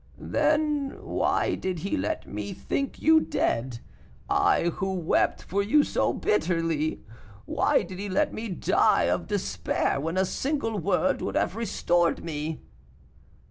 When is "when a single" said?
9.99-10.79